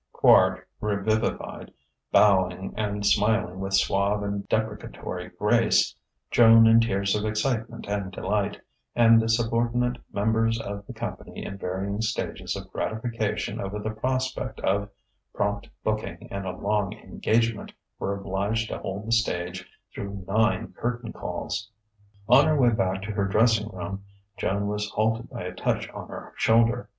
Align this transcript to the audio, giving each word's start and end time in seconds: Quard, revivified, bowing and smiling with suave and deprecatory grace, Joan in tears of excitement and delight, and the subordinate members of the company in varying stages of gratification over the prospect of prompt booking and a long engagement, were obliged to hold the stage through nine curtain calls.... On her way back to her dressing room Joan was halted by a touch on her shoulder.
Quard, 0.15 0.63
revivified, 0.79 1.71
bowing 2.11 2.73
and 2.75 3.05
smiling 3.05 3.59
with 3.59 3.75
suave 3.75 4.23
and 4.23 4.49
deprecatory 4.49 5.29
grace, 5.37 5.93
Joan 6.31 6.65
in 6.65 6.79
tears 6.79 7.15
of 7.15 7.23
excitement 7.23 7.85
and 7.87 8.11
delight, 8.11 8.59
and 8.95 9.21
the 9.21 9.29
subordinate 9.29 9.97
members 10.11 10.59
of 10.59 10.87
the 10.87 10.93
company 10.93 11.45
in 11.45 11.59
varying 11.59 12.01
stages 12.01 12.55
of 12.55 12.71
gratification 12.71 13.61
over 13.61 13.77
the 13.77 13.91
prospect 13.91 14.59
of 14.61 14.89
prompt 15.35 15.69
booking 15.83 16.29
and 16.31 16.47
a 16.47 16.57
long 16.57 16.93
engagement, 16.93 17.71
were 17.99 18.15
obliged 18.19 18.69
to 18.69 18.79
hold 18.79 19.05
the 19.07 19.11
stage 19.11 19.67
through 19.93 20.25
nine 20.27 20.73
curtain 20.73 21.13
calls.... 21.13 21.69
On 22.27 22.47
her 22.47 22.59
way 22.59 22.71
back 22.71 23.03
to 23.03 23.11
her 23.11 23.25
dressing 23.27 23.69
room 23.69 24.03
Joan 24.35 24.65
was 24.67 24.89
halted 24.89 25.29
by 25.29 25.43
a 25.43 25.53
touch 25.53 25.87
on 25.91 26.07
her 26.07 26.33
shoulder. 26.37 26.89